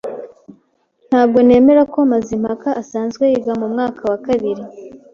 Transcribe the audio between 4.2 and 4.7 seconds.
kabiri.